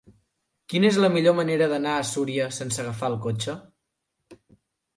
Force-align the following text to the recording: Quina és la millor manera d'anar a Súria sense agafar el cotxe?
Quina 0.71 0.87
és 0.93 0.97
la 1.03 1.09
millor 1.15 1.35
manera 1.41 1.67
d'anar 1.75 1.93
a 1.99 2.07
Súria 2.13 2.49
sense 2.57 2.83
agafar 2.85 3.13
el 3.13 3.21
cotxe? 3.29 3.57